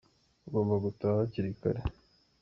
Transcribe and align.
Ugomba 0.47 0.75
gutaha 0.85 1.19
hakiri 1.21 1.51
kare. 1.61 1.81